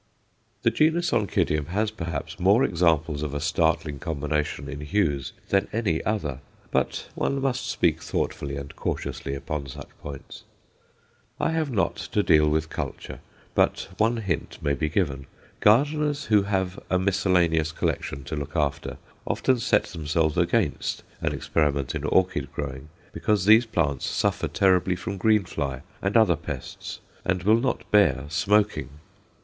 [0.63, 6.03] The genus Oncidium has, perhaps, more examples of a startling combination in hues than any
[6.03, 6.39] other
[6.71, 10.41] but one must speak thoughtfully and cautiously upon such points.
[11.39, 13.19] I have not to deal with culture,
[13.53, 15.27] but one hint may be given.
[15.59, 18.97] Gardeners who have a miscellaneous collection to look after,
[19.27, 25.17] often set themselves against an experiment in orchid growing because these plants suffer terribly from
[25.17, 28.89] green fly and other pests, and will not bear "smoking."